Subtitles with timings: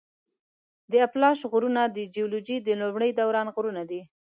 [0.91, 4.01] د اپلاش غرونه د جیولوجي د لومړي دوران غرونه دي.